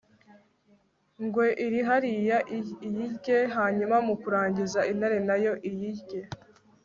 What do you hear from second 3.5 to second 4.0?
hanyuma